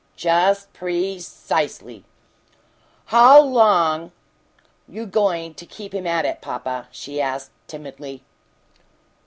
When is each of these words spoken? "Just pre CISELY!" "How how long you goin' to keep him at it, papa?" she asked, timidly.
"Just 0.15 0.73
pre 0.73 1.19
CISELY!" 1.19 2.03
"How 3.05 3.33
how 3.35 3.39
long 3.41 4.11
you 4.87 5.05
goin' 5.05 5.53
to 5.53 5.65
keep 5.67 5.93
him 5.93 6.07
at 6.07 6.25
it, 6.25 6.41
papa?" 6.41 6.87
she 6.89 7.21
asked, 7.21 7.51
timidly. 7.67 8.23